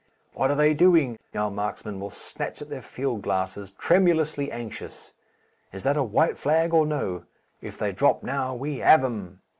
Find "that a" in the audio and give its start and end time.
5.83-6.01